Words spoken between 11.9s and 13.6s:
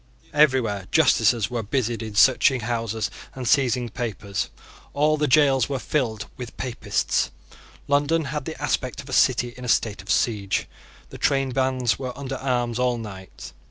were under arms all night.